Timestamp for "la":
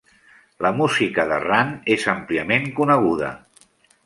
0.65-0.71